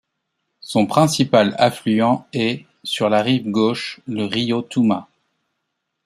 [0.61, 5.07] Son principal affluent est, sur la rive gauche, le río Tuma.